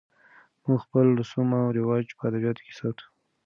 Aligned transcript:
موږ 0.65 0.79
خپل 0.85 1.05
رسم 1.19 1.49
و 1.57 1.73
رواج 1.77 2.05
په 2.17 2.23
ادبیاتو 2.29 2.61
کې 2.65 2.73
ساتو. 2.79 3.05